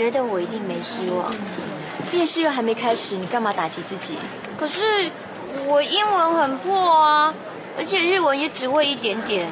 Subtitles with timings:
[0.00, 1.30] 觉得我一定没希望。
[2.10, 4.16] 面试又还没开始，你干嘛打击自己？
[4.58, 5.10] 可是
[5.66, 7.34] 我英文很破啊，
[7.76, 9.50] 而且日文也只会一点点。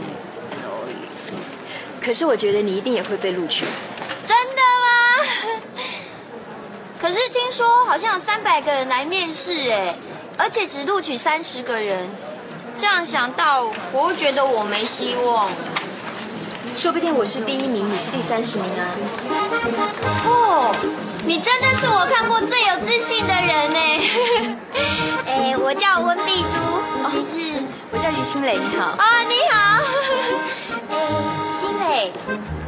[2.01, 3.67] 可是我觉得你一定也会被录取。
[4.25, 5.61] 真的吗？
[6.99, 9.95] 可是听说好像有三百个人来面试哎，
[10.39, 12.09] 而且只录取三十个人。
[12.75, 15.51] 这样想到，我会觉得我没希望。
[16.79, 18.87] 说不定我是第一名，你是第三十名啊。
[20.25, 20.73] 哦，
[21.27, 23.79] 你真的是我看过最有自信的人呢。
[25.27, 26.55] 哎，我叫温碧珠，
[27.11, 27.61] 你是？
[27.91, 28.95] 我叫于心磊，你好。
[28.97, 29.83] 啊，你好。
[30.93, 30.97] 哎，
[31.45, 32.13] 新磊，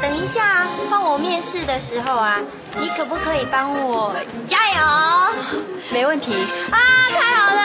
[0.03, 2.41] 等一下换我面试的时候啊，
[2.81, 4.13] 你可不可以帮我
[4.45, 4.83] 加油？
[5.95, 6.33] 没问题。
[6.73, 6.79] 啊，
[7.15, 7.63] 太好了！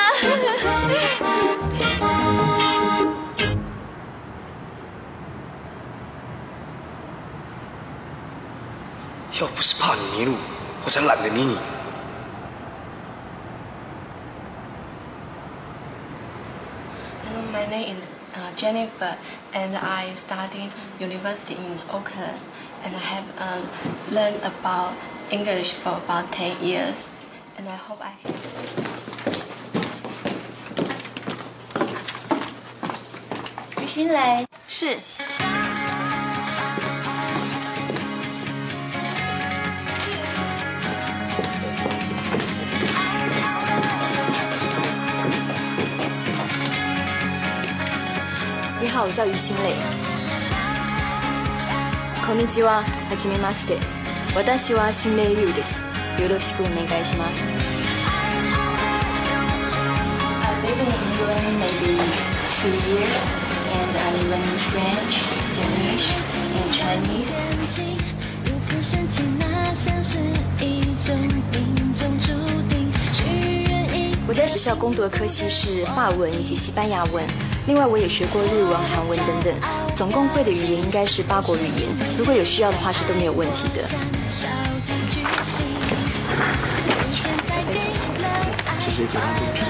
[9.41, 10.37] 要不是怕你迷路，
[10.85, 11.57] 我才懒得理你。
[17.27, 19.17] Hello, my name is uh, Jennifer,
[19.55, 22.41] and I studied university in Auckland,
[22.85, 23.61] and I have uh,
[24.11, 24.95] learned about
[25.31, 27.21] English for about 10 years,
[27.57, 28.35] and I hope I can.
[33.83, 34.99] 于心磊，是。
[48.95, 49.73] 好，我叫于心磊。
[52.27, 53.79] こんにちは、はじめまして。
[54.35, 55.83] 私は心霊優です。
[56.21, 57.51] よろしくお願いします。
[60.43, 61.99] I live in England maybe
[62.53, 63.31] two years,
[63.73, 66.15] and I'm learning French, Spanish,
[66.59, 67.41] and Chinese.
[68.45, 70.19] 如此神奇，那像是
[70.61, 71.17] 一种
[71.53, 72.27] 命中注
[72.69, 72.93] 定。
[73.13, 77.25] 许愿一我在学校攻读的科系是法文以及西班牙文，
[77.68, 79.52] 另外我也学过日文、韩文等等，
[79.96, 81.90] 总共会的语言应该是八国语言。
[82.16, 83.82] 如果有需要的话，是都没有问题的。
[88.78, 89.66] 直接给他录取。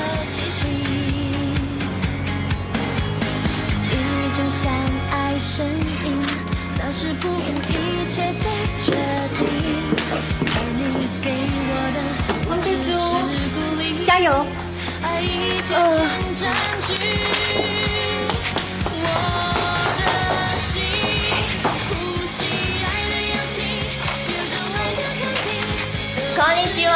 [3.89, 3.93] 一
[4.35, 4.61] 种相
[5.09, 6.19] 爱声音，
[6.77, 7.39] 那是不顾
[7.69, 7.71] 一
[8.11, 8.45] 切的
[8.83, 8.91] 决
[9.37, 9.39] 定。
[10.45, 10.79] 而你
[11.23, 11.25] 给
[11.71, 11.97] 我的
[12.43, 12.91] 不只是
[13.55, 14.45] 鼓励，加油！
[15.04, 16.42] 爱已渐渐占
[16.86, 16.88] 据
[18.92, 19.04] 我
[19.98, 20.02] 的
[20.58, 20.72] 心，
[21.88, 21.90] 呼
[22.26, 22.38] 吸
[22.84, 23.54] 爱的氧气，
[24.28, 25.48] 有种爱的肯定。
[26.36, 26.92] こんにちは。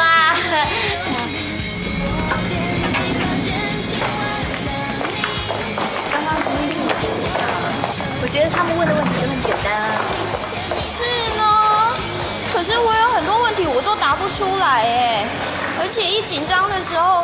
[6.11, 7.43] 刚刚不会是你觉得
[8.21, 9.83] 我觉得他们问的问题都很简单啊。
[10.79, 11.03] 是
[11.37, 11.41] 呢，
[12.53, 15.27] 可 可是我有很多问题我都答不出来哎，
[15.79, 17.23] 而且一紧张的时候，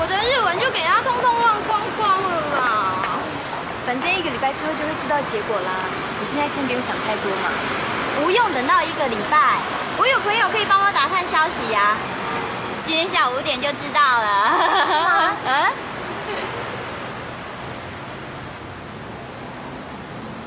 [0.00, 3.20] 我的日文就给他通通忘光光了啦。
[3.84, 5.84] 反正一个礼拜之后就会知道结果啦。
[6.18, 7.52] 你现在先不用想太多嘛。
[8.22, 9.58] 不用等到一个礼拜，
[9.98, 11.96] 我有朋友可以帮我打探消息呀、
[12.84, 14.58] 今天下午五点就知道了。
[14.86, 15.32] 是吗？
[15.44, 15.52] 嗯。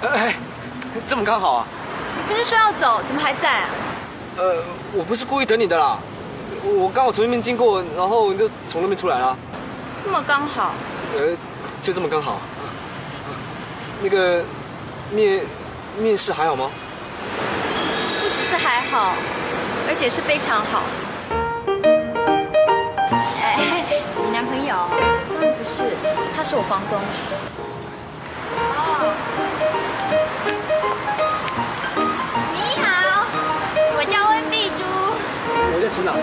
[0.14, 0.36] 哎，
[1.08, 1.66] 这么刚好啊？
[2.18, 3.70] 你不是说要走，怎么还在啊？
[4.38, 4.64] 呃，
[4.94, 5.98] 我不是故意等你的啦，
[6.66, 9.38] 我刚好从那边经过，然后就从那边出来了。
[10.04, 10.74] 这么刚好。
[11.16, 11.36] 呃，
[11.82, 12.40] 就这么刚好。
[14.02, 14.44] 那个
[15.12, 15.42] 面
[16.00, 16.70] 面试还好吗？
[18.22, 19.14] 不只是还好，
[19.88, 20.84] 而且是非常好。
[23.42, 24.76] 哎，你男朋友？
[25.38, 25.84] 不是，
[26.36, 27.00] 他是我房东。
[28.78, 29.14] 哦。
[32.54, 33.26] 你好，
[33.98, 34.84] 我叫温碧珠。
[35.76, 36.16] 我叫陈朗。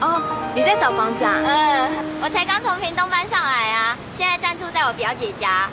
[0.00, 0.20] 哦，
[0.54, 1.34] 你在找房子啊？
[1.44, 5.68] 嗯，我才刚从屏东搬上来啊，现在暂住在我表姐家。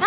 [0.00, 0.06] 啊，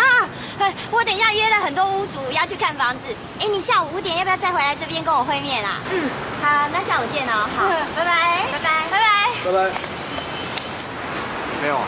[0.60, 3.00] 哎我等一下约了很多屋主要去看房子。
[3.40, 5.78] 哎，你下午五点要不要再回来这边跟我会面啊？
[5.90, 6.08] 嗯，
[6.42, 7.48] 好，那下午见哦。
[7.56, 9.06] 好，拜拜，拜拜，拜拜。
[9.44, 9.70] 拜拜。
[11.62, 11.84] 没有啊。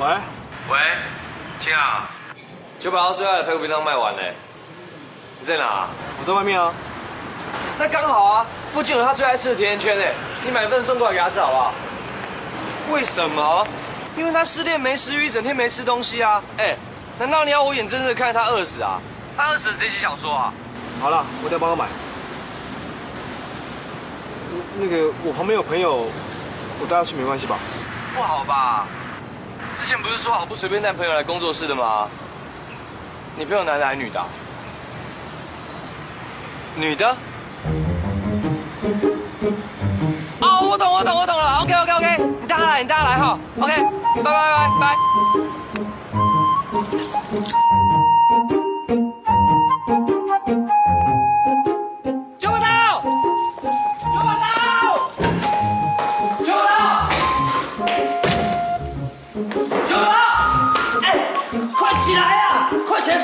[0.00, 0.06] 喂，
[0.70, 0.78] 喂，
[1.60, 2.08] 亲啊，
[2.78, 4.32] 九百号最爱的排骨便当卖完嘞，
[5.38, 5.86] 你在哪？
[6.18, 6.72] 我在外面啊。
[7.78, 11.74] 那刚好啊，附近有他最爱吃的甜甜圈哎，你买份送过来给他吃好不好？
[12.90, 13.66] 为什么？
[14.16, 16.42] 因为他失恋没食欲，一整天没吃东西啊。
[16.56, 16.74] 哎，
[17.18, 18.98] 难道你要我眼睁睁的看着他饿死啊？
[19.36, 20.54] 他饿死谁写小说啊？
[21.02, 21.86] 好了，我再帮他买。
[24.78, 26.06] 那个，我旁边有朋友，
[26.80, 27.58] 我带他去没关系吧？
[28.14, 28.86] 不好吧？
[29.72, 32.08] 之前不是说好不随便带朋友来工作室的吗？
[33.36, 34.20] 你朋友男的还是女的？
[36.76, 37.16] 女的？
[40.40, 41.60] 哦，我懂，我懂，我懂了。
[41.62, 43.38] OK OK OK，你带他来，你带他来哈。
[43.60, 43.82] OK，
[44.16, 44.96] 拜拜拜拜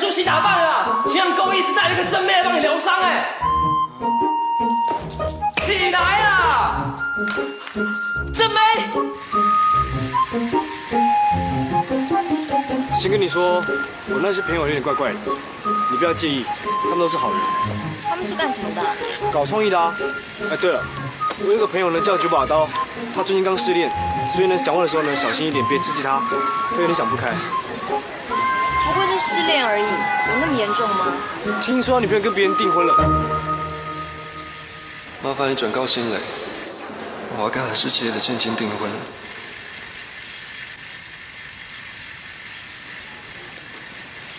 [0.07, 1.03] 梳洗打扮啊！
[1.05, 3.27] 秦阳公益是带了一个正妹来帮你疗伤哎。
[5.61, 6.95] 起来啦！
[8.33, 8.57] 正妹。
[12.97, 13.61] 先跟你说，
[14.09, 15.19] 我那些朋友有点怪怪的，
[15.91, 16.47] 你不要介意，
[16.85, 17.41] 他们都是好人，
[18.09, 19.33] 他们是干什么的？
[19.33, 19.93] 搞创意的啊。
[20.53, 20.81] 哎，对了，
[21.41, 22.69] 我有一个朋友呢叫九把刀，
[23.13, 23.91] 他最近刚失恋，
[24.33, 26.23] 所以呢讲话的时候呢小心一点，别刺激他，
[26.71, 27.33] 他有点想不开。
[28.87, 31.13] 不过是失恋而已，有那么严重吗？
[31.61, 32.95] 听说他女朋友跟别人订婚了，
[35.23, 36.19] 麻烦你转告新磊，
[37.37, 38.91] 我要跟韩世杰的千金订婚。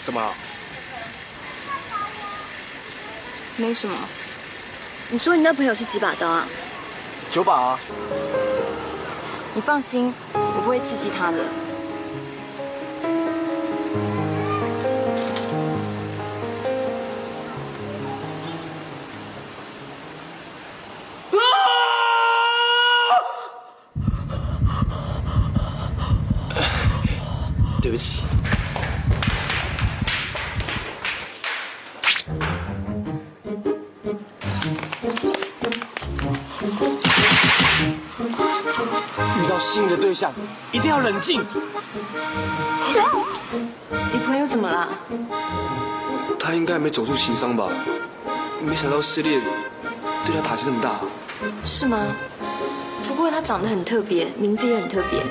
[0.04, 0.34] 怎么了？
[3.58, 3.96] 没什么。
[5.10, 6.48] 你说你那朋友是几把刀啊？
[7.32, 7.80] 九把啊。
[9.54, 11.38] 你放心，我不会刺激他的。
[41.18, 41.44] 冷静。
[44.14, 44.88] 你朋友怎么了？
[46.40, 47.68] 他应该没走出情伤吧？
[48.62, 49.42] 没想到失恋
[50.26, 51.00] 对他打击这么大。
[51.66, 52.06] 是吗？
[53.08, 55.24] 不过他长得很特别，名字也很特别。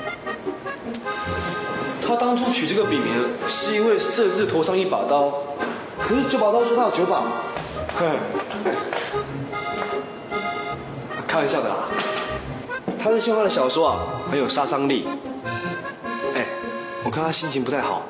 [2.05, 3.05] 他当初取这个笔名
[3.47, 5.31] 是因为设置头上一把刀，
[6.01, 7.23] 可是九把刀说他有九把。
[11.25, 11.75] 开玩笑的啦。
[12.99, 15.07] 他是希望他的小说啊很有杀伤力。
[17.23, 18.03] 他心情不太好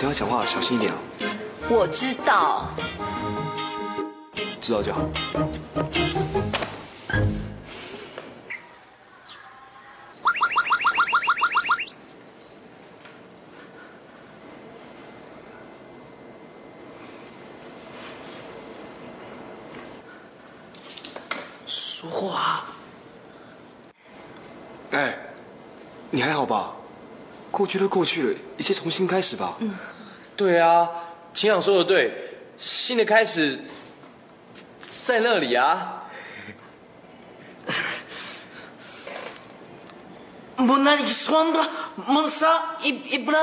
[0.00, 0.98] 等他讲话小心一点啊。
[1.68, 2.68] 我知道。
[4.60, 5.00] 知道就好。
[21.66, 22.64] 说话
[24.90, 25.14] 哎
[26.10, 26.79] 你还好吧？
[27.50, 29.54] 过去都过去了，一切重新开始吧。
[29.58, 29.74] 嗯，
[30.36, 30.88] 对啊，
[31.34, 33.58] 秦朗说的对，新的开始
[34.80, 35.96] 在那里啊。
[40.56, 41.70] 莫那里说完了，
[42.06, 43.34] 莫啥一一本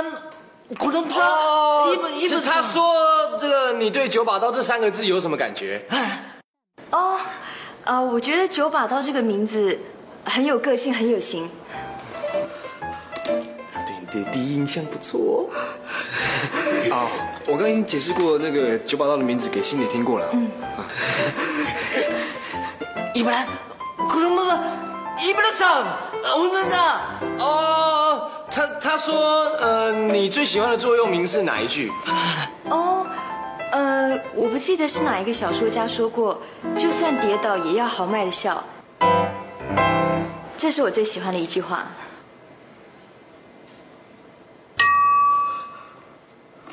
[0.78, 2.40] 古龙刀，一一本。
[2.40, 5.84] 是他说这个，你对“九把刀”这三个字有什么感觉？
[6.92, 7.18] 哦，
[7.86, 9.80] 呃，我觉得“九把刀”这个名字
[10.26, 11.50] 很有个性，很有型。
[14.26, 15.50] 第一印象不错哦。
[16.90, 17.10] 好，
[17.48, 20.28] 我刚已经解释过那个九把刀的名字给心里听过了。
[20.34, 20.50] 嗯。
[23.14, 23.46] 伊布拉，
[24.08, 24.60] 古龙哥哥，
[25.20, 25.86] 伊布拉桑，
[26.40, 27.02] 温站长。
[27.40, 31.92] 哦，他他说，呃，你最喜欢的座右铭是哪一句？
[32.70, 33.06] 哦，
[33.72, 36.40] 呃，我不记得是哪一个小说家说过，
[36.76, 38.64] 就算跌倒，也要豪迈的笑。
[40.56, 41.88] 这是我最喜欢的一句话。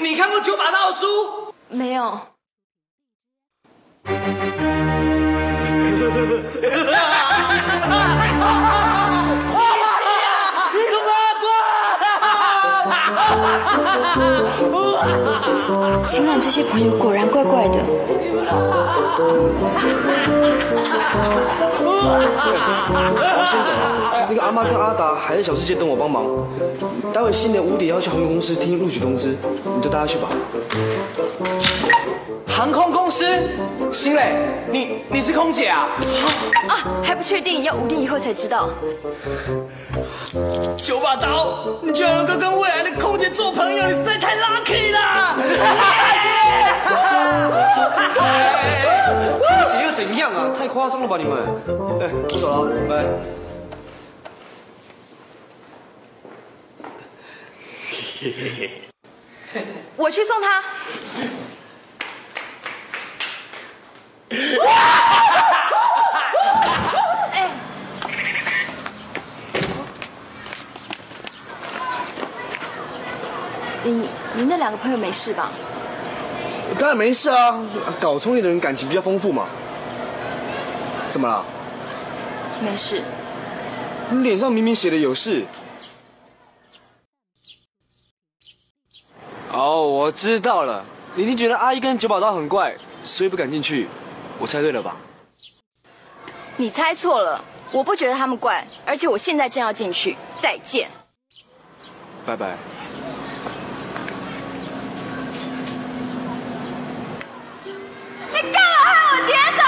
[0.04, 1.54] 你看过九把刀的书？
[1.70, 2.20] 没有，
[16.06, 17.78] 今晚这些朋友果然怪怪的。
[23.16, 24.26] 我先走了。
[24.28, 26.25] 那个阿妈跟阿达还在小世界等我帮忙。
[27.12, 29.37] 待会新年五点要去航空公司听录取通知，
[29.76, 30.28] 你就带他去吧。
[32.54, 33.26] 航空公司，
[33.92, 34.32] 新磊，
[34.70, 35.88] 你你是空姐啊？
[36.68, 38.70] 啊，还不确定，要五点以后才知道。
[40.76, 45.37] 九把刀，你居然能够跟未来的空姐做朋友，你实在太 lucky 了！
[49.40, 50.54] 空姐又怎样啊？
[50.56, 51.37] 太夸张了吧你们！
[52.00, 53.04] 哎，我走了，拜。
[59.96, 60.62] 我去送他。
[67.32, 67.50] 哎，
[73.84, 75.52] 你你那两个朋友没事吧？
[76.78, 77.60] 当然没事啊，
[78.00, 79.46] 搞聪明的人感情比较丰富嘛。
[81.10, 81.44] 怎么了？
[82.60, 83.02] 没事。
[84.10, 85.44] 你脸上明明写的有事。
[89.52, 92.74] 哦，我知道了，你一定觉得阿姨跟九把刀很怪，
[93.04, 93.86] 所以不敢进去。
[94.38, 94.96] 我猜对了吧？
[96.56, 100.16] 你猜错了，我不觉得他们怪，而且我现在正要进去。
[100.40, 100.88] 再见。
[102.26, 102.56] 拜拜。
[108.32, 109.62] 你干嘛害我跌倒？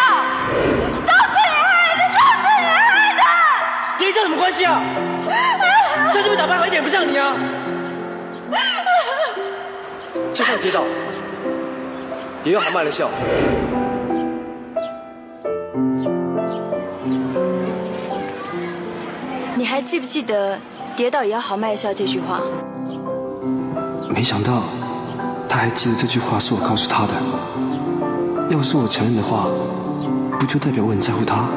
[1.07, 2.77] 都是你害的，都是你害
[3.17, 3.23] 的！
[3.99, 4.83] 跌倒有什么关系啊？
[6.13, 7.37] 这就会打扮好一点，不像你啊。
[10.35, 10.85] 就算跌倒，
[12.45, 13.09] 也要豪迈的笑。
[19.67, 20.57] 你还记不记得
[20.95, 22.41] “跌倒也要豪迈一笑”这句话？
[24.09, 24.63] 没想到，
[25.49, 27.15] 他还记得这句话是我告诉他的。
[28.49, 29.49] 要是我承认的话，
[30.39, 31.49] 不就代表我很在乎他？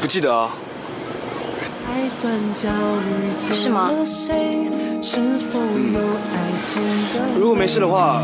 [0.00, 0.50] 不记得啊？
[3.52, 3.90] 是吗？
[7.38, 8.22] 如果没事的话，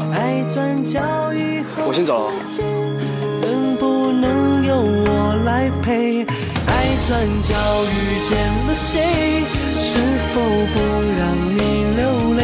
[1.87, 2.33] 我先走了。
[3.43, 4.75] 能不能由
[5.07, 6.27] 我来陪？
[6.67, 6.73] 爱
[7.07, 7.09] 转
[7.43, 8.31] 角遇见
[8.67, 9.45] 了谁？
[9.75, 9.89] 是
[10.33, 10.41] 否
[10.73, 10.77] 不
[11.19, 11.21] 让
[11.57, 11.61] 你
[11.97, 12.01] 流
[12.35, 12.41] 泪？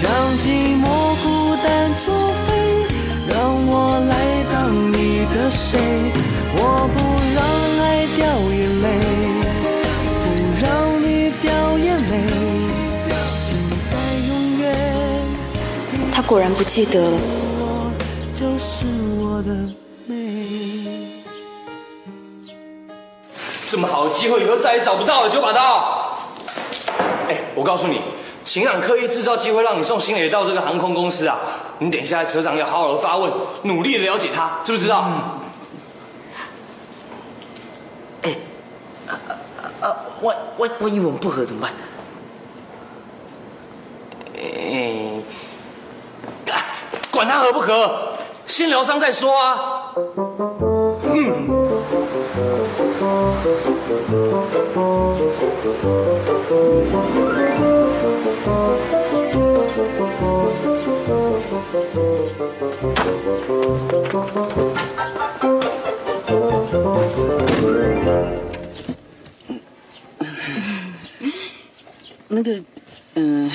[0.00, 0.04] 将
[0.38, 0.44] 寂
[0.80, 0.84] 寞
[1.22, 1.26] 孤
[1.64, 1.66] 单
[1.98, 2.06] 作
[2.46, 2.48] 废，
[3.28, 3.34] 让
[3.66, 3.72] 我
[4.08, 4.12] 来
[4.52, 4.54] 当
[4.92, 4.96] 你
[5.34, 5.78] 的谁？
[6.56, 6.60] 我
[6.94, 6.96] 不
[16.32, 17.18] 果然不记得了。
[17.60, 17.92] 我
[18.32, 18.86] 就是
[19.20, 19.54] 我的
[20.06, 21.12] 美。
[23.68, 26.16] 这么好的机会，以后再也找不到了，九把刀。
[27.28, 28.00] 哎，我告诉你，
[28.46, 31.38] 秦朗刻意制造机会让你送新磊到这个航空公司啊！
[31.80, 33.30] 你等一下在车上要好好的发问，
[33.64, 35.04] 努力的了解他，知不知道？
[38.22, 38.34] 哎
[39.82, 41.72] 呃，万万万一我们不合怎么办？
[44.38, 45.41] 哎，啊
[47.12, 48.14] 管他合不合，
[48.46, 49.92] 先疗伤再说啊！
[51.04, 51.46] 嗯，
[72.28, 72.64] 那个，
[73.14, 73.50] 嗯。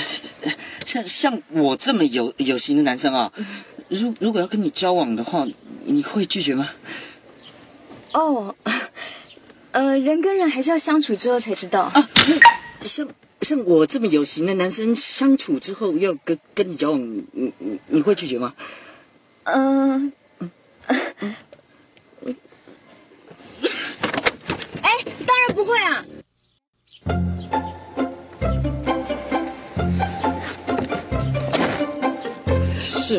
[0.87, 3.29] 像像我这么有有型的男生啊，
[3.89, 5.45] 如如果要跟你交往的话，
[5.83, 6.69] 你会拒绝吗？
[8.13, 8.55] 哦，
[9.71, 11.81] 呃，人跟人还是要相处之后才知道。
[11.81, 12.09] 啊，
[12.81, 13.05] 像
[13.41, 18.53] 像我这么有型的男生，相处之后要跟跟你交往，你你你会拒绝吗？
[19.43, 20.11] 嗯、哎，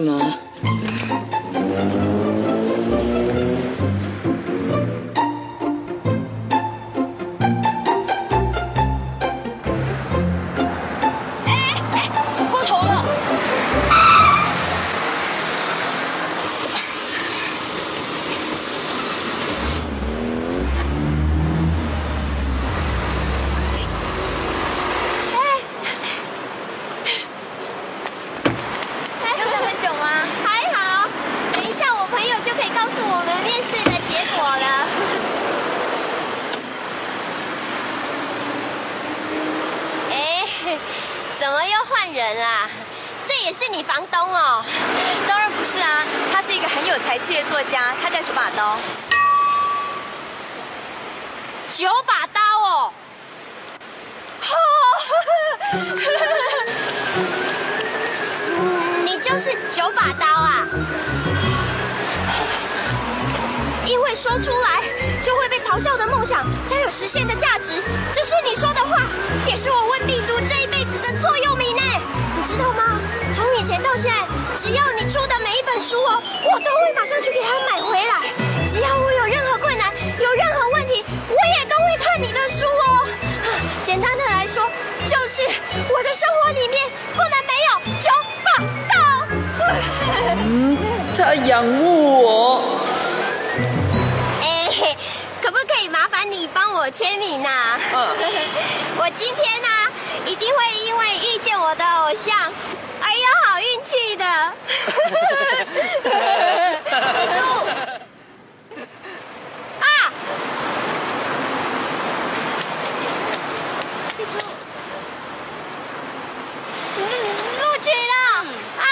[0.01, 0.48] 是
[73.99, 74.15] 现在，
[74.57, 78.31] 只要你出的每一本书哦，我都会马上去给他买回来。
[78.69, 83.09] 只要我有任何困难，有任何问题，我也都会看你的书哦。
[83.43, 83.51] 啊
[83.83, 84.71] 简单的来说，
[85.05, 85.43] 就是
[85.91, 86.81] 我的生活里面
[87.17, 88.09] 不能没有九
[88.45, 88.51] 把
[88.89, 88.95] 刀。
[91.17, 92.79] 他仰慕我。
[94.43, 94.95] 哎，
[95.43, 97.77] 可不可以麻烦你帮我签名呐、
[98.97, 99.69] 我今天呢、
[100.25, 102.53] 一定会因为遇见我的偶像
[103.01, 104.25] 而有好运气的。
[107.19, 107.39] 记住
[109.81, 109.87] 啊！
[114.17, 114.33] 记住，
[116.99, 118.15] 录取了、
[118.79, 118.83] 啊！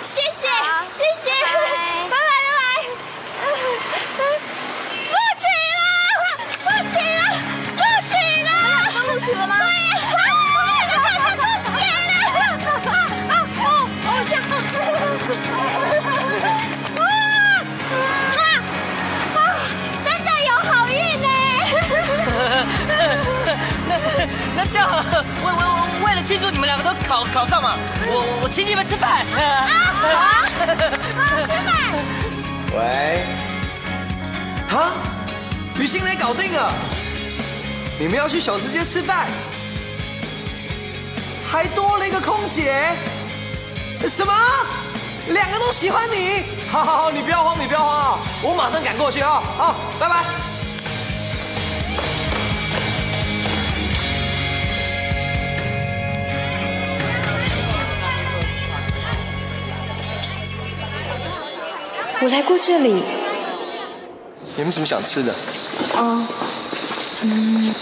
[0.00, 0.46] 谢谢，
[0.92, 2.23] 谢谢，拜拜拜拜。
[24.64, 24.88] 那这样，
[25.44, 27.74] 为为为了庆祝你们两个都考考上嘛，
[28.06, 29.26] 我我请你们吃饭。
[29.36, 29.68] 啊
[30.00, 30.46] 好啊，
[31.44, 31.68] 吃饭。
[32.72, 33.24] 喂，
[34.74, 34.92] 啊，
[35.78, 36.72] 雨欣来搞定了，
[37.98, 39.26] 你们要去小吃街吃饭，
[41.50, 42.96] 还多了一个空姐，
[44.08, 44.32] 什么？
[45.28, 46.44] 两个都喜欢你？
[46.70, 50.24] 好好好，你不要慌，你不要慌啊，我马上赶过去啊，好，拜拜。
[62.24, 62.88] 我来过这里，
[64.56, 65.34] 有没有什么想吃的？
[65.94, 66.24] 哦，
[67.20, 67.74] 嗯，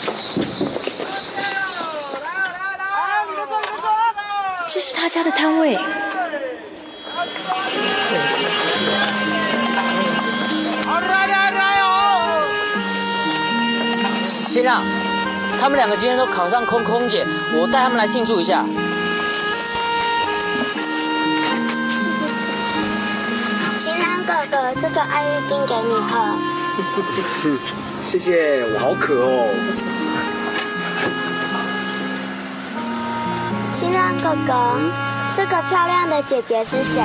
[4.69, 5.79] 这是他家的摊位。
[14.25, 14.83] 新亮，
[15.61, 17.25] 他们两个今天都考上空空姐，
[17.55, 18.65] 我带他们来庆祝一下。
[24.83, 26.37] 这个艾叶冰给你喝。
[28.05, 29.47] 谢谢，我好渴哦。
[33.73, 34.75] 新浪哥哥，
[35.33, 37.01] 这个漂亮的姐姐是谁？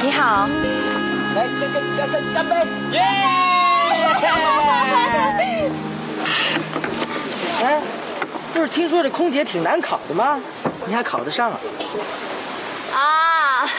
[0.00, 0.48] 你好，
[1.36, 2.56] 来，干干干干干杯！
[2.92, 3.02] 耶！
[7.62, 7.78] 哎，
[8.54, 10.40] 不是听说这空姐挺难考的吗？
[10.86, 11.60] 你还考得上啊？
[13.62, 13.70] 啊，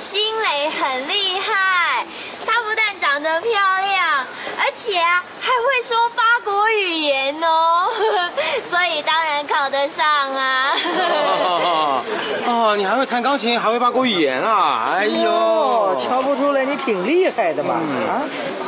[0.00, 2.06] 新蕾很厉害，
[2.46, 4.24] 她不但长得漂亮，
[4.58, 7.88] 而且啊还会说八国语言哦，
[8.70, 10.72] 所以当然考得上啊。
[12.46, 14.94] 哦，你还会弹钢琴，还会八国语言啊？
[14.96, 17.74] 哎呦，瞧不出来你挺厉害的嘛！
[17.74, 18.22] 啊，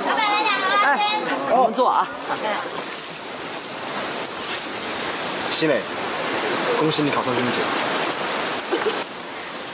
[0.08, 0.52] 老板来两
[0.94, 1.18] 哎，
[1.50, 2.08] 我们坐啊。
[5.52, 5.80] 新磊，
[6.80, 7.62] 恭喜你考上军警。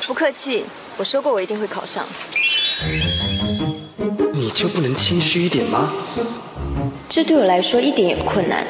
[0.08, 0.64] 不客气，
[0.96, 2.02] 我说过我一定会考上。
[4.32, 5.92] 你就不能谦虚一点吗？
[7.10, 8.66] 这对我来说一点也不困难。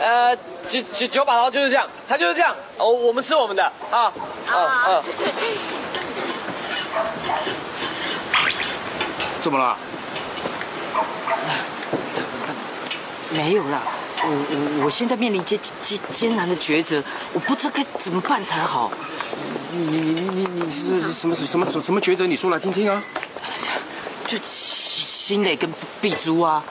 [0.00, 0.36] 呃，呃，
[0.68, 2.54] 九九九把刀就是这样，他就是这样。
[2.78, 4.12] 哦，我们吃我们的啊，
[4.46, 5.02] 啊啊。
[9.42, 9.76] 怎么了？
[13.30, 13.80] 没有啦，
[14.22, 17.02] 我我我现在面临艰艰艰难的抉择，
[17.32, 18.90] 我不知道该怎么办才好。
[19.72, 22.26] 你你你你你是是什么什么什么什么抉择？
[22.26, 23.02] 你说来听听啊。
[24.26, 25.68] 就新新磊跟
[26.00, 26.62] 碧珠啊，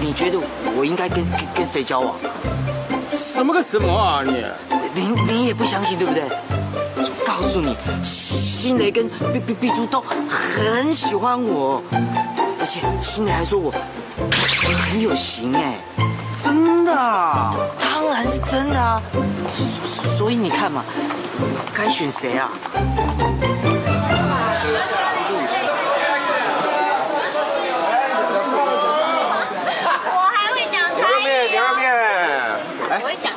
[0.00, 0.38] 你觉得
[0.76, 2.14] 我应该跟跟跟谁交往？
[3.16, 4.44] 什么个什么啊你？
[4.94, 6.24] 你你也不相信对不对？
[6.96, 11.82] 我告诉你，新雷跟碧碧碧珠都很喜欢我，
[12.60, 13.72] 而且新雷还说我
[14.90, 15.76] 很有型哎，
[16.42, 17.54] 真的啊？
[17.78, 19.00] 当然是真的啊，
[19.54, 20.84] 所所以你看嘛，
[21.72, 22.50] 该选谁啊？
[30.12, 31.80] 我还会讲牛肉面，牛肉面，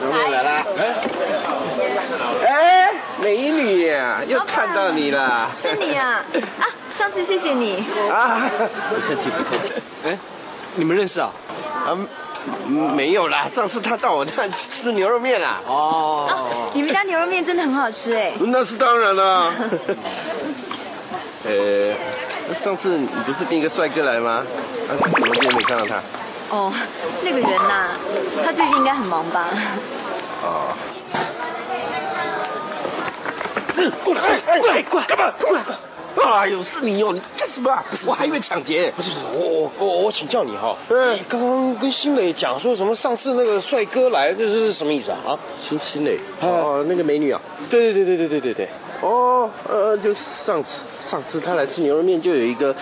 [0.03, 0.65] 牛肉面来了。
[2.45, 3.87] 哎，美女，
[4.27, 5.49] 又看到你了。
[5.55, 6.21] 是你啊！
[6.59, 7.83] 啊，上次谢谢你。
[8.11, 8.49] 啊，
[8.89, 9.73] 不客气，不客气。
[10.05, 10.17] 哎，
[10.75, 11.31] 你们认识啊？
[11.85, 11.95] 啊，
[12.67, 15.61] 没有啦，上次他到我那吃牛肉面啦。
[15.65, 18.33] 哦，你们家牛肉面真的很好吃哎。
[18.39, 19.51] 那是当然啦。
[21.45, 21.93] 呃，
[22.53, 24.43] 上次你不是跟一个帅哥来吗？
[24.89, 25.95] 啊，怎么今天没看到他？
[26.53, 26.71] 哦，
[27.23, 27.87] 那个人呐、
[28.45, 29.49] 他最近应该很忙吧？
[30.43, 30.77] 啊。
[34.03, 34.21] 过来，
[34.59, 35.33] 过来，过来，干嘛？
[35.41, 35.79] 过来，过来。
[36.15, 37.11] 哎呦，是你哦！
[37.11, 37.83] 你干什么啊？
[37.89, 38.93] 不是，我还以为抢劫。
[38.95, 40.75] 不是，不是，我我我我请教你哈，
[41.15, 42.95] 你刚刚跟新磊讲说什么？
[42.95, 45.17] 上次那个帅哥来，这是什么意思啊？
[45.25, 47.41] 啊，新新磊哦，那个美女啊。
[47.67, 48.69] 对对对对对对对对。
[49.03, 52.73] 哦，呃，就上次上次他来吃牛肉面，就有一个，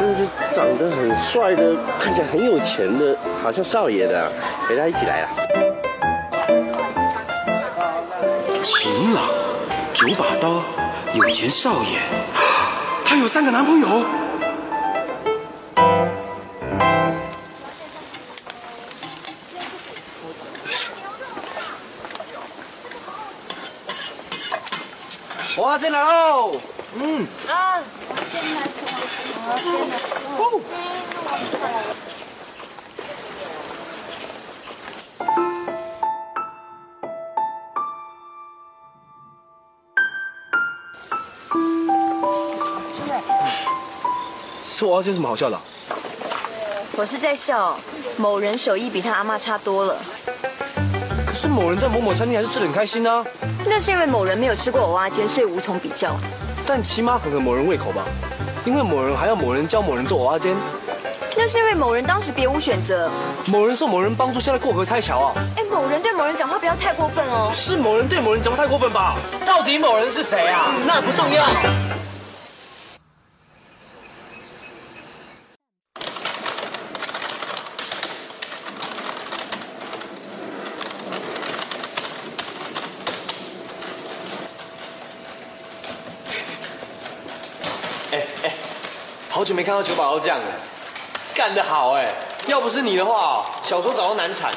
[0.00, 4.30] 就是长得很帅的，看起来很有钱的，好像少爷的，
[4.68, 5.28] 陪他一起来了。
[8.62, 9.24] 晴朗，
[9.92, 10.62] 九把刀，
[11.12, 11.98] 有钱少爷，
[13.04, 14.23] 他有三个男朋友。
[25.74, 26.52] 哇，进来喽！
[26.94, 27.82] 嗯，啊，
[44.62, 45.62] 吃娃娃煎有什么好笑的啊、
[46.92, 47.76] 我是在笑
[48.16, 50.00] 某人手艺比他阿妈差多了。
[51.44, 53.22] 可是某人在某某餐厅还是吃的很开心啊。
[53.66, 56.16] 那是因为某人没有吃过蚵仔煎，所以无从比较。
[56.66, 58.02] 但起码合合某人胃口吧，
[58.64, 60.56] 因为某人还要某人教某人做蚵仔煎，
[61.36, 63.10] 那是因为某人当时别无选择。
[63.44, 65.34] 某人受某人帮助，现在过河拆桥啊。
[65.58, 67.52] 哎，某人对某人讲话不要太过分哦。
[67.54, 69.16] 是某人对某人讲话太过分吧？
[69.44, 70.72] 到底某人是谁啊？
[70.86, 71.44] 那不重要。
[88.14, 88.54] 哎哎，
[89.28, 90.46] 好久没看到九把刀酱了，
[91.34, 92.14] 干得好哎！
[92.46, 94.52] 要不是你的话，小说早就难产。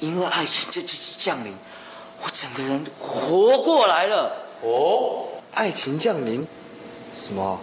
[0.00, 1.56] 因为爱情这这降临，
[2.20, 4.32] 我整个人活过来了。
[4.62, 6.44] 哦，爱情降临，
[7.16, 7.60] 什么？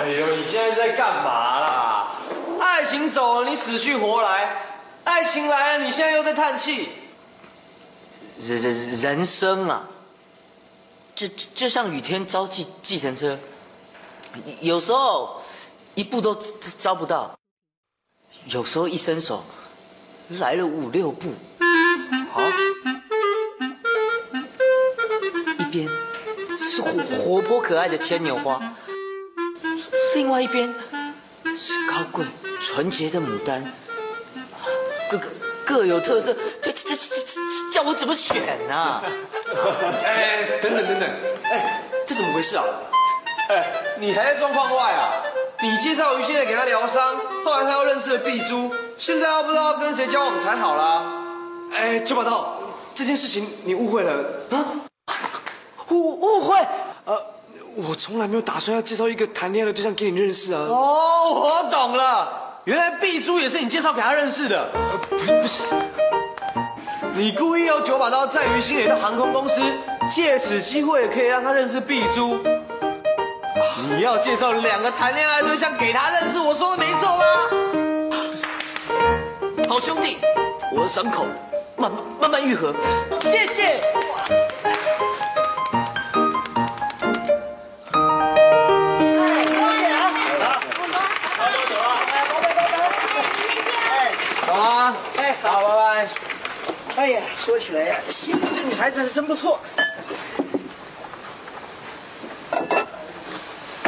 [0.00, 1.51] 哎呦，你现在在干嘛？
[3.08, 4.48] 走了，你死去活来；
[5.04, 6.88] 爱情来了，你现在又在叹气。
[8.40, 9.88] 人人人生啊，
[11.14, 13.38] 就就像雨天招计计程车，
[14.60, 15.40] 有时候
[15.94, 17.38] 一步都招招不到，
[18.46, 19.44] 有时候一伸手
[20.28, 21.34] 来了五六步。
[22.32, 22.40] 好，
[25.58, 25.88] 一边
[26.58, 28.74] 是活活泼可爱的牵牛花，
[30.16, 30.74] 另外一边
[31.56, 32.24] 是高贵
[32.60, 33.72] 纯洁的牡丹，
[35.10, 35.28] 各各
[35.64, 39.02] 各有特色，这这这这这叫我怎么选啊？
[40.04, 41.08] 哎，等等等等，
[41.44, 42.64] 哎，这怎么回事啊？
[43.48, 45.22] 哎，你还在状况外啊？
[45.62, 51.22] 你介绍于心磊给他疗伤，后来他又认识了碧珠，现在又不知道跟谁交往才好啦。
[51.74, 52.58] 哎，九把刀，
[52.94, 54.12] 这件事情你误会了
[54.50, 54.64] 啊？
[55.88, 56.56] 误误会？
[57.04, 57.16] 呃，
[57.88, 60.60] 我从来没有打算要介绍一个谈恋爱的对象给你认识啊。
[60.60, 64.68] 哦，我懂了，原来碧珠也是你介绍给他认识的。
[65.10, 65.74] 不是不是，
[67.14, 69.60] 你故意用九把刀载于心磊的航空公司，
[70.10, 72.38] 借此机会可以让他认识碧珠。
[73.90, 77.24] 你要介绍两个谈恋爱的对象给他认识，我说的没错吗？
[79.68, 80.18] 好兄弟，
[80.72, 81.26] 我的伤口
[81.76, 82.72] 慢慢慢慢愈合，
[83.22, 83.80] 谢谢。
[97.44, 99.58] 说起来呀，心仪的女孩子是真不错。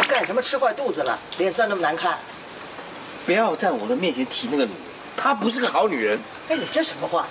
[0.09, 1.17] 干什么吃坏肚子了？
[1.39, 2.19] 脸色那么难看。
[3.25, 4.81] 不要在我的面前提那个女人，
[5.17, 6.19] 她不是个好女人。
[6.49, 7.29] 哎，你这什么话？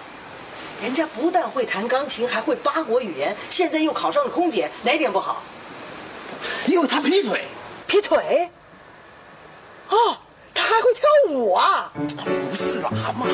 [0.82, 5.44] 人家不但会弹钢琴，还会八国语言，现在又考上了空姐，哪点不好？
[6.68, 7.44] 因为她劈腿。
[7.86, 8.50] 劈腿？
[9.90, 10.23] 哦，她
[10.64, 11.92] 还会跳舞啊？
[12.50, 13.26] 不是啦，阿妈？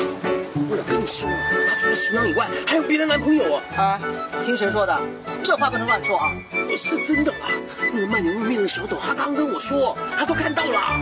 [0.68, 1.28] 我跟你说，
[1.68, 3.62] 她除了新郎以外，还有别的男朋友啊！
[3.76, 4.00] 啊，
[4.44, 5.00] 听谁说的？
[5.44, 6.30] 这话不能乱说啊！
[6.76, 7.46] 是真的啦，
[7.92, 11.00] 那个卖牛肉面的小董，他刚跟我说，他都看到了。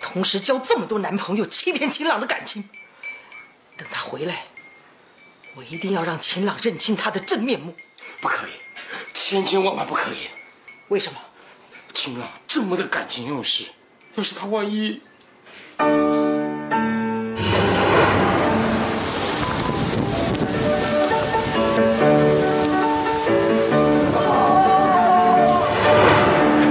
[0.00, 2.68] 同时交这么多男朋友，欺骗秦朗的感情。
[3.76, 4.46] 等他回来，
[5.56, 7.74] 我一定要让秦朗认清他的真面目。
[8.20, 8.50] 不可以，
[9.14, 10.39] 千千万万不可以！
[10.90, 11.20] 为什么？
[11.94, 13.66] 秦朗这么的感情用事，
[14.16, 15.00] 要是他万一……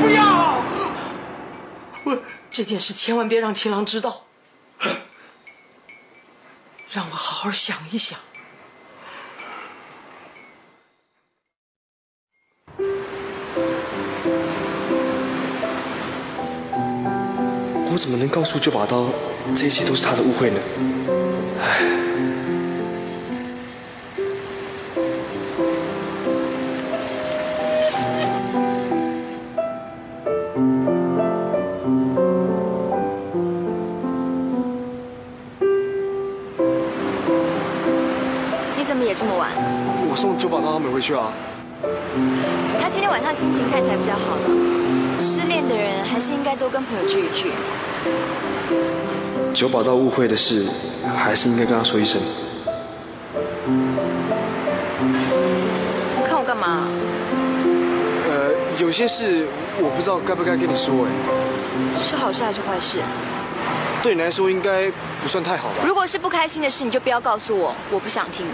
[0.01, 0.61] 不要！
[2.03, 4.25] 我这件事千万别让秦朗知道，
[6.91, 8.19] 让我好好想一想。
[17.99, 19.07] 怎么能告诉九把刀，
[19.53, 20.59] 这一切都是他的误会呢？
[21.61, 21.83] 唉。
[38.77, 39.51] 你怎么也这么晚？
[40.09, 41.33] 我送九把刀他们回去啊。
[42.81, 44.43] 他今天晚上心情看起来比较好了。
[45.21, 47.51] 失恋的人还是应该多跟朋友聚一聚。
[49.53, 50.65] 九保到误会的事，
[51.17, 52.21] 还是应该跟他说一声。
[56.27, 56.87] 看我干嘛？
[58.29, 59.47] 呃，有些事
[59.81, 61.09] 我不知道该不该跟你说哎。
[62.03, 62.99] 是好事还是坏事？
[64.01, 64.89] 对你来说应该
[65.21, 65.75] 不算太好吧？
[65.85, 68.45] 如果是不开心的事，你就不要告诉我，我不想听。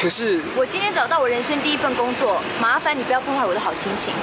[0.00, 4.14] 可是我今天找到我人生第一份工作，麻烦你不要破坏我的好心情。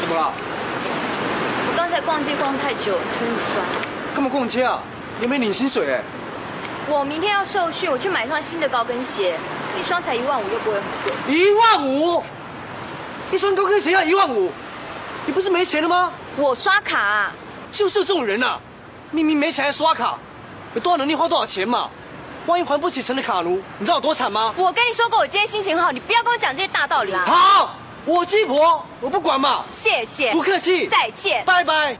[0.00, 0.32] 怎么了？
[1.68, 3.64] 我刚才逛街逛太久，腿很酸。
[4.50, 4.82] 干嘛逛街啊？
[5.20, 6.02] 你没领薪水哎。
[6.88, 9.36] 我明天要受训，我去买一双新的高跟鞋，
[9.78, 11.12] 一双才一万五，又不会很贵。
[11.28, 12.22] 一万五？
[13.30, 14.50] 一双高跟鞋要一万五？
[15.26, 16.12] 你不是没钱了吗？
[16.36, 17.32] 我刷卡、啊。
[17.70, 18.58] 就是有这种人啊，
[19.12, 20.18] 明明没钱还刷卡，
[20.74, 21.88] 有多少能力花多少钱嘛？
[22.46, 24.52] 万一还不起成了卡奴，你知道我多惨吗？
[24.56, 27.24] 我跟你说过，我今天心情好，你不要跟我讲这些大道理啦。
[27.24, 29.64] 好，我鸡婆，我不管嘛。
[29.68, 30.32] 谢谢。
[30.32, 30.88] 不客气。
[30.88, 31.44] 再见。
[31.44, 31.96] 拜拜。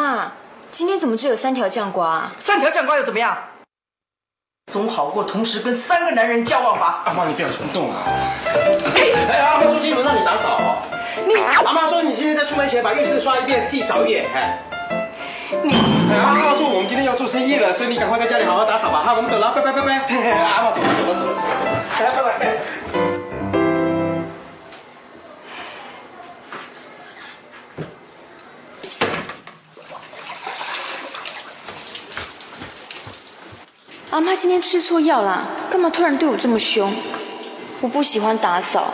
[0.00, 0.32] 妈，
[0.70, 2.32] 今天怎么只有三条酱瓜、啊？
[2.38, 3.36] 三条酱瓜又怎么样？
[4.72, 7.02] 总好过同时跟三个男人交往吧。
[7.04, 8.00] 阿妈，你不要冲动啊！
[8.96, 10.80] 哎，阿妈，朱金轮到你打扫哦。
[11.26, 14.24] 你阿妈说你今天在出门前把浴室刷一遍，地扫一遍。
[14.34, 14.58] 哎，
[15.62, 15.74] 你
[16.14, 19.02] 阿妈说我们今天要做生意了，所以你赶快在家里好好打扫吧。
[19.04, 19.96] 好，我们走了，拜拜拜拜。
[19.98, 21.44] 阿妈走了走了走了走了，
[22.00, 22.79] 来拜拜。
[34.20, 36.92] 阿妈今天吃错药啦，干嘛突然对我这么凶？
[37.80, 38.92] 我不喜欢打扫。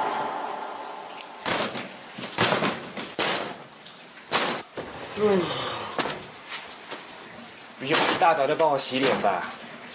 [5.16, 5.40] 嗯，
[7.80, 9.42] 不用，一大早就帮我洗脸吧。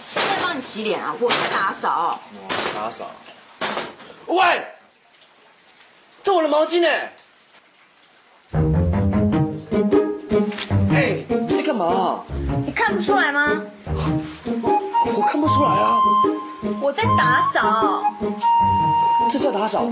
[0.04, 1.14] 谁在帮你洗脸啊？
[1.18, 2.20] 我在打扫。
[2.34, 3.10] 我打扫。
[4.26, 4.66] 喂，
[6.22, 6.88] 这我的毛巾呢？
[10.92, 12.22] 哎，你在干嘛？
[12.66, 13.62] 你看不出来吗？
[15.52, 15.98] 出来啊。
[16.80, 18.02] 我在打扫。
[19.30, 19.86] 这叫打扫？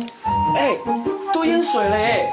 [0.57, 0.77] 哎，
[1.33, 2.33] 都淹水了哎。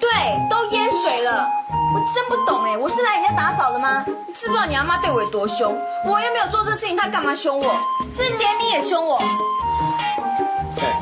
[0.00, 0.10] 对，
[0.48, 1.48] 都淹水了。
[1.94, 4.04] 我真不懂哎，我是来人家打扫的吗？
[4.26, 5.76] 你知不知道你阿妈对我有多凶？
[6.06, 7.76] 我又没有做这事情，她干嘛凶我？
[8.12, 9.18] 是连你也凶我。
[10.78, 10.98] 哎，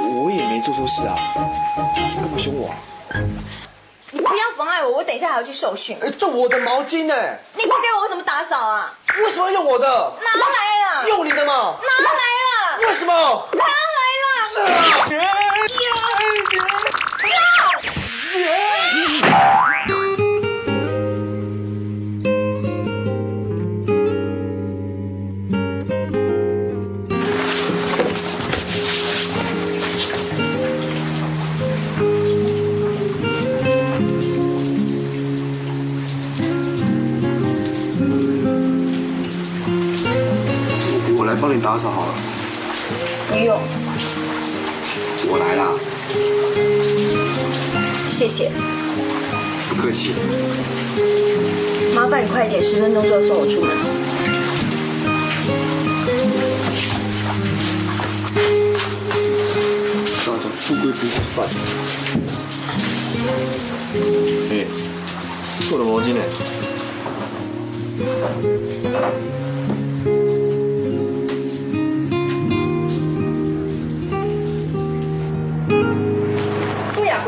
[0.00, 1.14] 我也没做错事啊，
[1.94, 2.74] 你干嘛凶我啊？
[4.10, 5.96] 你不要妨碍我，我等一下还要去受训。
[6.02, 7.14] 哎，这我的毛巾呢？
[7.54, 8.92] 你不给我，我怎么打扫啊？
[9.18, 9.86] 为什么要用我的？
[9.86, 11.08] 拿来了。
[11.08, 11.76] 用你的嘛？
[11.80, 12.78] 拿来了。
[12.88, 13.12] 为什么？
[13.52, 13.70] 拿来
[14.22, 14.48] 了。
[14.48, 14.60] 是
[19.28, 19.51] 啊。
[41.62, 42.14] 打扫好了。
[43.28, 43.56] 不用，
[45.28, 45.70] 我来啦，
[48.10, 48.50] 谢谢。
[49.70, 50.12] 不客气。
[51.94, 53.70] 麻烦你快一点，十分钟之后送我出门。
[60.24, 61.46] 算了，富贵不是算。
[64.50, 64.66] 哎，
[65.60, 66.20] 是我的毛巾呢。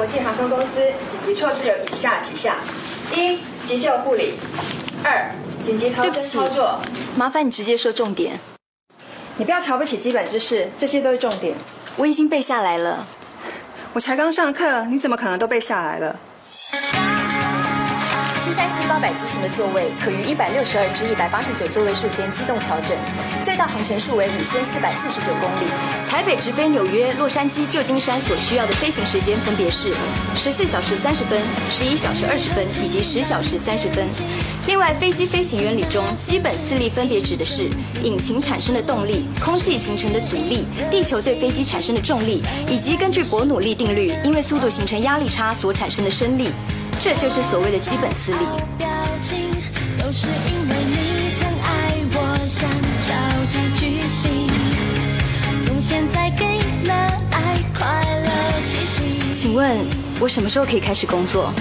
[0.04, 2.54] 国际航空公司紧急措施有以下几项：
[3.16, 4.34] 一、急救护理；
[5.02, 5.30] 二、
[5.62, 6.78] 紧急逃生操作。
[7.16, 8.38] 麻烦你直接说重点。
[9.38, 11.56] 你不要瞧不起基本知识，这些都是重点。
[11.96, 13.08] 我已经背下来了。
[13.94, 16.20] 我才刚上课，你怎么可能都背下来了？
[18.44, 22.94] 七三七八百机型的座位可于一百六十二至一百八十九座位数间机动调整，
[23.40, 25.66] 最大航程数为五千四百四十九公里。
[26.06, 29.94] 台北直飞纽约、洛杉矶、旧金山所需要的飞行时间分别是
[30.36, 34.06] 十四小时三十分、十一小时二十分以及十小时三十分。
[34.66, 37.70] 另外，飞机飞行原理中基本四力分别指的是
[38.02, 46.50] 引擎产生的动力、空气形成的阻力、地球对飞机产生的重力，以及根据伯努利定律因为速度形成压力差所产生的升力。
[47.00, 48.38] 这就是所谓的基本私利。
[48.78, 48.88] 表
[49.22, 49.50] 情
[49.98, 52.70] 都是因为你曾爱我，想
[53.06, 53.12] 着
[53.50, 54.48] 急举行，
[55.64, 56.94] 从现在给了
[57.32, 58.28] 爱快乐
[58.64, 59.30] 气息。
[59.32, 59.86] 请问
[60.18, 61.52] 我什么时候可以开始工作？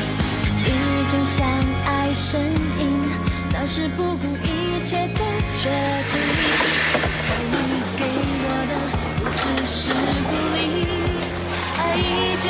[11.96, 12.00] 一
[12.42, 12.50] 阵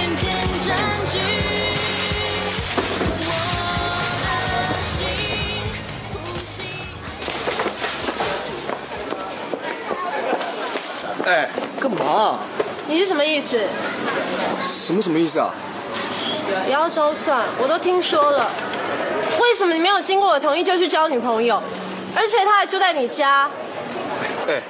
[11.26, 11.50] 哎，
[11.80, 12.40] 干嘛？
[12.88, 13.58] 你是什么意思？
[14.62, 15.50] 什么什么意思啊？
[16.70, 18.50] 要周算，我都听说了。
[19.40, 21.62] 为什么你没有经过我同意就去交女朋友？
[22.16, 23.50] 而且他还住在你家。
[24.48, 24.62] 哎，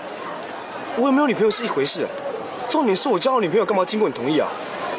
[0.95, 2.07] 我有没有女朋友是一回事，
[2.69, 4.47] 重点是我交了女朋友，干嘛经过你同意啊？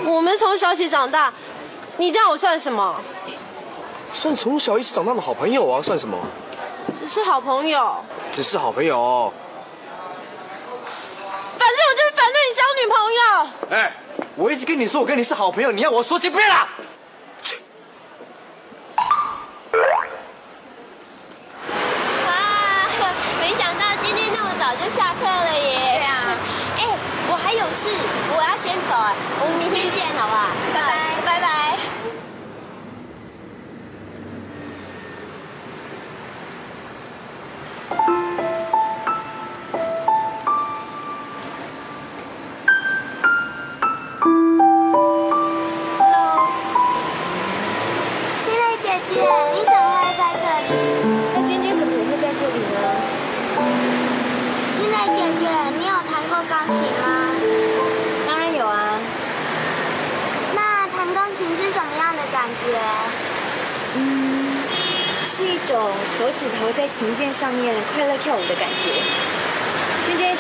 [0.04, 1.32] 我们从小一起长大，
[1.98, 2.96] 你这样我算什么？
[4.12, 6.18] 算从小一起长大的好朋友啊，算什么？
[6.98, 7.94] 只是好朋友。
[8.32, 9.32] 只是好朋友。
[11.64, 13.20] 反正我就是反对你交女朋友。
[13.78, 13.90] 哎，
[14.36, 16.68] 我一直跟你说我跟你是好朋友，你要我说几遍啦？
[22.28, 22.86] 啊，
[23.40, 25.96] 没想到今天那么早就下课了耶！
[25.96, 26.36] 对啊，
[26.76, 26.84] 哎，
[27.30, 27.88] 我还有事，
[28.36, 28.94] 我要先走，
[29.40, 30.48] 我们明天见，好不好？
[30.74, 30.90] 拜拜，
[31.24, 32.03] 拜拜。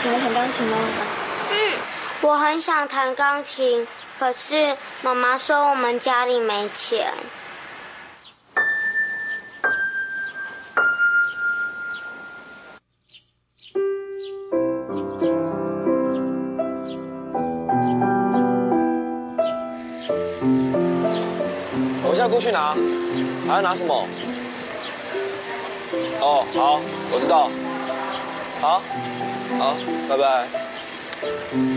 [0.04, 0.76] 喜欢弹钢琴吗？
[1.50, 1.72] 嗯，
[2.20, 3.88] 我很想弹钢琴，
[4.18, 7.10] 可是妈妈说我们家里没钱。
[22.02, 22.76] 我现在过去拿，
[23.48, 24.06] 还要拿什么？
[26.20, 26.78] 哦，好，
[27.10, 27.48] 我知道。
[28.60, 28.82] 好，
[29.58, 29.76] 好，
[30.08, 31.73] 拜拜。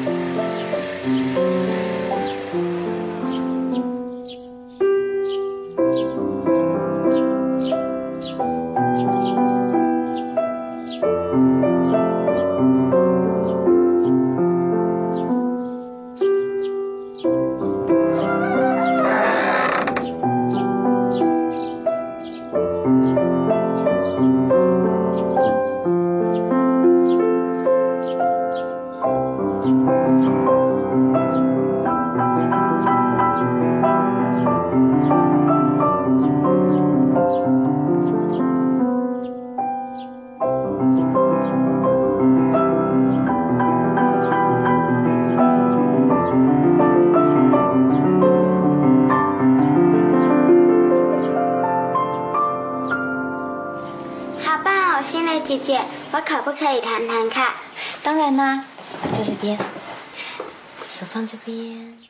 [56.69, 57.53] 可以谈谈看？
[58.03, 58.65] 当然啦，
[59.13, 59.57] 在这边，
[60.85, 62.06] 手放这边。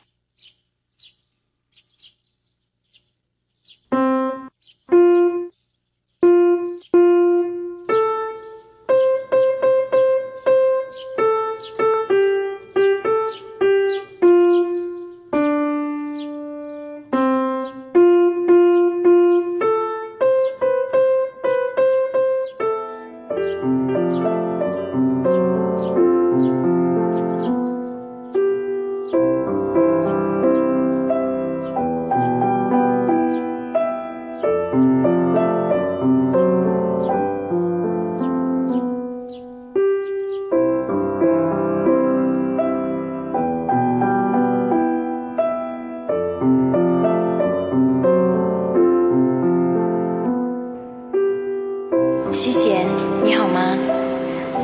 [52.38, 52.86] 西贤，
[53.24, 53.76] 你好吗？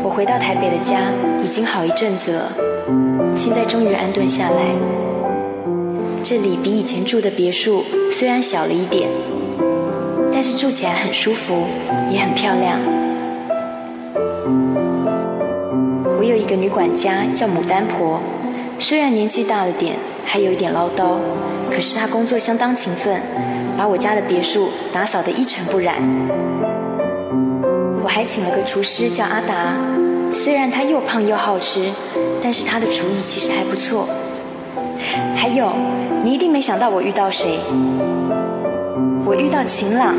[0.05, 1.11] 我回到台北的家
[1.43, 2.53] 已经好一阵子了，
[3.35, 4.63] 现在终于安顿下来。
[6.23, 9.09] 这里比以前住的别墅虽然小了一点，
[10.33, 11.65] 但是住起来很舒服，
[12.13, 12.79] 也很漂亮。
[16.17, 18.21] 我有一个女管家叫牡丹婆，
[18.79, 21.19] 虽然年纪大了点，还有一点唠叨，
[21.73, 23.21] 可是她工作相当勤奋，
[23.77, 25.97] 把我家的别墅打扫得一尘不染。
[28.15, 29.75] 还请了个厨师叫阿达，
[30.31, 31.91] 虽然他又胖又好吃，
[32.41, 34.09] 但是他的厨艺其实还不错。
[35.35, 35.73] 还有，
[36.23, 37.59] 你一定没想到我遇到谁？
[39.27, 40.15] 我遇到晴朗。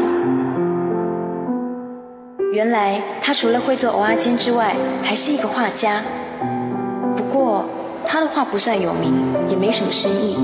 [2.51, 6.01] 原来他除了会做蚵仔煎之外，还是一个画家。
[7.15, 7.63] 不过
[8.05, 9.13] 他的画不算有名，
[9.49, 10.37] 也没什么生意。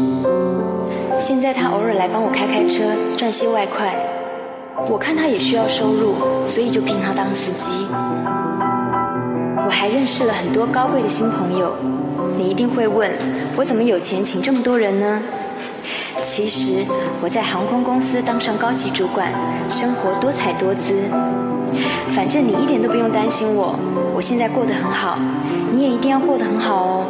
[1.20, 3.94] 现在他偶尔来帮我开开车，赚些外快。
[4.90, 6.16] 我看他也需要收入，
[6.48, 7.88] 所以就聘他当司机。
[9.64, 11.74] 我还认识了很多高贵的新朋友。
[12.38, 13.12] 你一定会问，
[13.56, 15.22] 我怎么有钱请这么多人呢？
[16.24, 16.86] 其实
[17.22, 19.32] 我在航空公司当上高级主管，
[19.70, 21.02] 生活多彩多姿。
[22.12, 23.76] 反正你一点都不用担心我，
[24.14, 25.18] 我现在过得很好，
[25.72, 27.06] 你也一定要过得很好哦。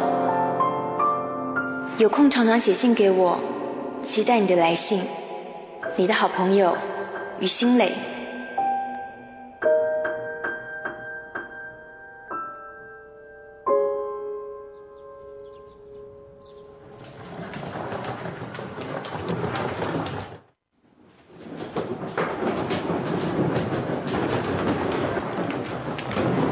[1.98, 3.38] 有空常常写信给我，
[4.02, 5.02] 期待你的来信。
[5.96, 6.74] 你的好朋友。
[7.42, 7.92] 于心磊。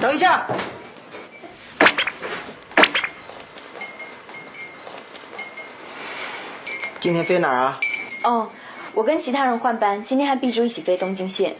[0.01, 0.45] 等一下，
[6.99, 7.79] 今天飞哪儿啊？
[8.25, 8.51] 哦，
[9.01, 11.57] 我跟其他人换班，今天和碧珠一起飞东京线。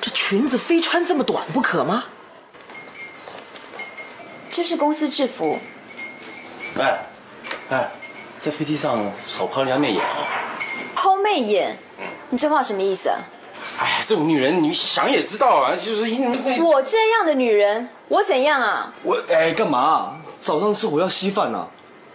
[0.00, 2.06] 这裙子非穿这么短不可吗？
[4.50, 5.56] 这是公司制服。
[6.76, 6.98] 哎，
[7.70, 7.88] 哎，
[8.36, 10.18] 在飞机上少抛人家媚眼啊！
[10.96, 11.76] 抛媚眼？
[12.30, 13.20] 你这话什么意思啊？
[13.78, 18.92] 哎，这种女人你想也知道啊，就是因我这样的女人，我怎样啊？
[19.04, 20.18] 我哎，干嘛？
[20.42, 21.68] 早上吃火药稀饭啊，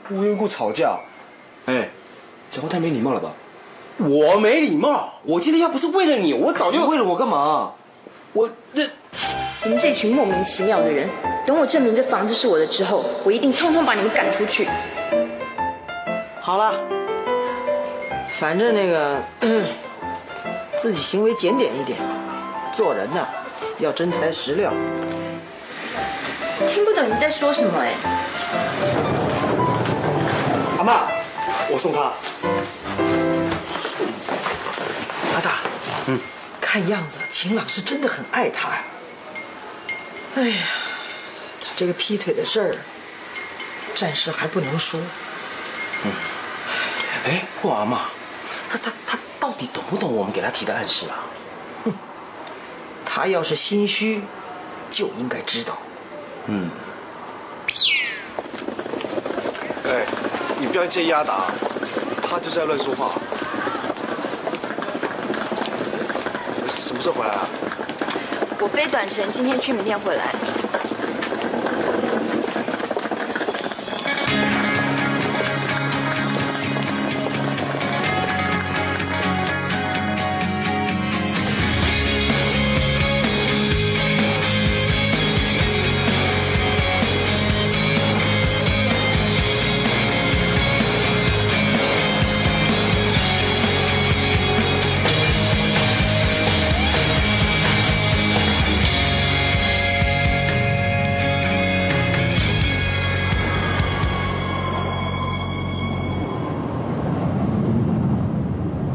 [0.09, 0.99] 无缘故吵架，
[1.67, 1.89] 哎，
[2.53, 3.33] 讲话太没礼貌了吧？
[3.97, 7.71] 我没礼貌，我今天要不是为了你，我早就为了我干嘛？
[8.33, 8.83] 我那
[9.63, 11.09] 你们这群莫名其妙的人，
[11.47, 14.69] 等我证明这房子是我的之后，我一定通通把你们赶出去。
[16.41, 16.75] 好了，
[18.27, 19.17] 反正那个
[20.77, 21.97] 自己行为检点一点，
[22.71, 23.27] 做人呢
[23.79, 24.71] 要真材实料。
[26.67, 27.93] 听不懂你在说什么哎。
[30.77, 31.07] 阿妈，
[31.71, 32.11] 我送他。
[35.33, 35.59] 阿大，
[36.07, 36.19] 嗯，
[36.59, 38.83] 看样子秦朗是真的很爱她呀。
[40.35, 40.63] 哎呀，
[41.61, 42.75] 他这个劈腿的事儿，
[43.95, 44.99] 暂时还不能说。
[46.03, 46.11] 嗯，
[47.25, 48.09] 哎，霍阿妈，
[48.69, 51.23] 他他他到底懂不懂我们给他提的暗示啊？
[51.85, 51.93] 哼，
[53.05, 54.23] 他要是心虚，
[54.91, 55.77] 就应该知道。
[56.47, 56.69] 嗯。
[59.85, 60.05] 哎，
[60.59, 61.45] 你不要介意阿达，
[62.33, 63.11] 他就是在乱说话。
[66.67, 67.47] 什么时候回来啊？
[68.59, 70.33] 我飞短程，今天去，明天回来。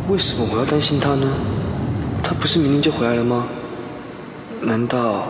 [0.09, 1.27] 为什么我要担心他呢？
[2.23, 3.47] 他不是明天就回来了吗？
[4.63, 5.27] 难道？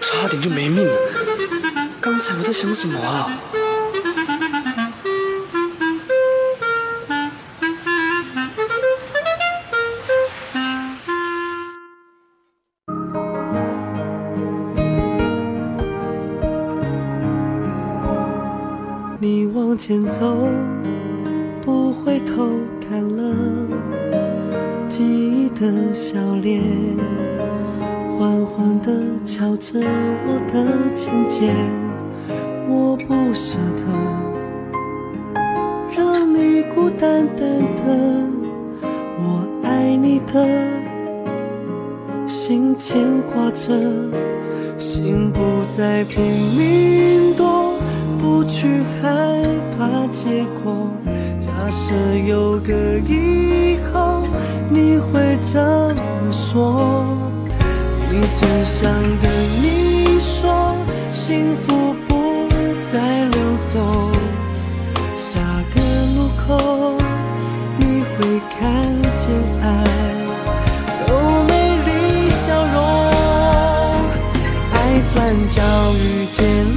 [0.00, 0.92] 差点就没命了！
[2.02, 3.30] 刚才我在想什么啊？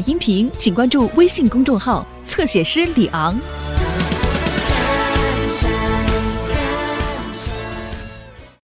[0.00, 3.38] 音频，请关注微信公众号“侧写师李昂”。